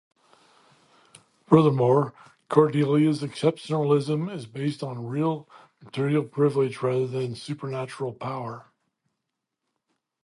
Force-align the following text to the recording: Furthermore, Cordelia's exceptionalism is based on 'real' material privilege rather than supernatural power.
Furthermore, 1.45 2.15
Cordelia's 2.49 3.21
exceptionalism 3.21 4.33
is 4.33 4.47
based 4.47 4.81
on 4.81 5.05
'real' 5.05 5.47
material 5.79 6.23
privilege 6.23 6.81
rather 6.81 7.05
than 7.05 7.35
supernatural 7.35 8.11
power. 8.11 8.65